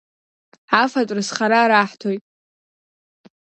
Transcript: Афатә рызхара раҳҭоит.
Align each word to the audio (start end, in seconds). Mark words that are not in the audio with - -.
Афатә 0.81 1.13
рызхара 1.15 1.61
раҳҭоит. 1.69 2.23